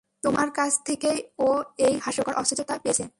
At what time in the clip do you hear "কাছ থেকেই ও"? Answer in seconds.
0.51-1.49